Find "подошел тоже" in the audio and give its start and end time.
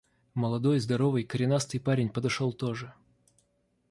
2.09-2.91